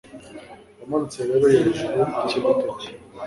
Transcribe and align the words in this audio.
Yamanutse 0.79 1.19
rero 1.29 1.45
hejuru 1.55 1.93
yikibuto 1.99 2.67
cye 2.79 2.91